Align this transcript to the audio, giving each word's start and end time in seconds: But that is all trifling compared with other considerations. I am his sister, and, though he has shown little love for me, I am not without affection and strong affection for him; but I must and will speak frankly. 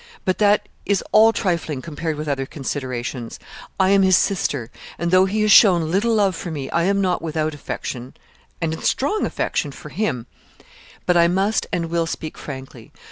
But 0.25 0.39
that 0.39 0.67
is 0.83 1.03
all 1.11 1.31
trifling 1.31 1.83
compared 1.83 2.15
with 2.15 2.27
other 2.27 2.47
considerations. 2.47 3.37
I 3.79 3.91
am 3.91 4.01
his 4.01 4.17
sister, 4.17 4.71
and, 4.97 5.11
though 5.11 5.25
he 5.25 5.41
has 5.43 5.51
shown 5.51 5.91
little 5.91 6.15
love 6.15 6.35
for 6.35 6.49
me, 6.49 6.71
I 6.71 6.85
am 6.85 7.01
not 7.01 7.21
without 7.21 7.53
affection 7.53 8.15
and 8.59 8.83
strong 8.83 9.27
affection 9.27 9.71
for 9.71 9.89
him; 9.89 10.25
but 11.05 11.17
I 11.17 11.27
must 11.27 11.67
and 11.71 11.85
will 11.91 12.07
speak 12.07 12.35
frankly. 12.35 12.91